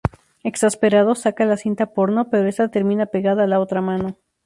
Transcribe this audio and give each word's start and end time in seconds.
Exasperado, 0.41 1.13
saca 1.13 1.45
la 1.45 1.57
cinta 1.57 1.93
porno, 1.93 2.31
pero 2.31 2.47
esta 2.47 2.69
termina 2.69 3.05
pegada 3.05 3.43
a 3.43 3.45
la 3.45 3.59
otra 3.59 3.81
mano. 3.81 4.17